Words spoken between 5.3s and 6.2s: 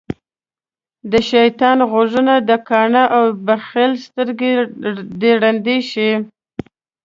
ړندی شی